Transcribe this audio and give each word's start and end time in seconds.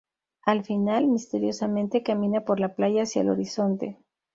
Al 0.47 0.63
final, 0.63 1.05
misteriosamente, 1.05 2.01
camina 2.01 2.41
por 2.43 2.59
la 2.59 2.73
playa 2.73 3.03
hacia 3.03 3.21
el 3.21 3.29
horizonte. 3.29 3.99